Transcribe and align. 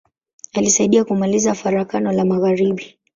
Alisaidia 0.53 1.05
kumaliza 1.05 1.53
Farakano 1.55 2.11
la 2.11 2.25
magharibi. 2.25 2.95